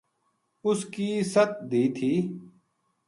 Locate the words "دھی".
1.69-1.83